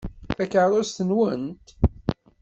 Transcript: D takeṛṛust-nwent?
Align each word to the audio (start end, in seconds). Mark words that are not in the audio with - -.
D 0.27 0.29
takeṛṛust-nwent? 0.37 1.67